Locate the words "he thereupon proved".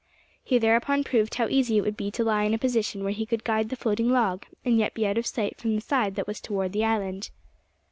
0.43-1.35